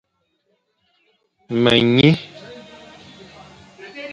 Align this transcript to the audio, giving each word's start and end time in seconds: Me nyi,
Me 1.61 1.75
nyi, 1.95 2.09